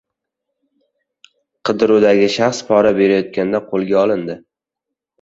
[1.69, 4.43] Qidiruvdagi shaxs pora berayotganda qo‘lga olindi